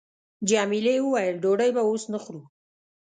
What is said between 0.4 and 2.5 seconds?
جميلې وويل:، ډوډۍ به اوس نه خورو.